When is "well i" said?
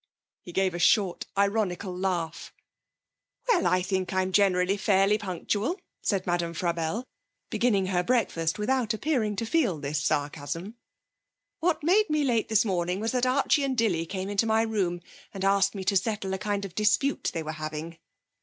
3.47-3.83